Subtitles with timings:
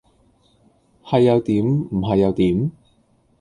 [1.03, 2.71] 係又點唔係又點？